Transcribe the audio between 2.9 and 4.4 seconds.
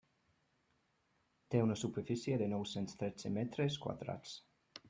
tretze metres quadrats.